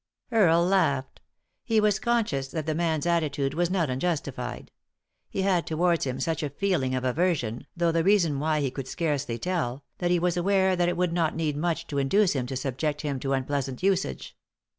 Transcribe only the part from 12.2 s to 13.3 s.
him to subject him